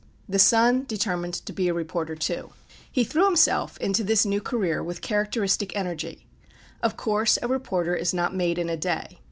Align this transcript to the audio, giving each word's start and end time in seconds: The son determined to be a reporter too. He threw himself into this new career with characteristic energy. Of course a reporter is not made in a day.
The 0.27 0.39
son 0.39 0.85
determined 0.85 1.35
to 1.35 1.53
be 1.53 1.67
a 1.67 1.75
reporter 1.75 2.15
too. 2.15 2.53
He 2.91 3.03
threw 3.03 3.25
himself 3.25 3.77
into 3.77 4.03
this 4.03 4.25
new 4.25 4.41
career 4.41 4.81
with 4.83 5.01
characteristic 5.03 5.75
energy. 5.75 6.25
Of 6.81 6.97
course 6.97 7.37
a 7.43 7.47
reporter 7.47 7.95
is 7.95 8.11
not 8.11 8.33
made 8.33 8.57
in 8.57 8.67
a 8.67 8.75
day. 8.77 9.19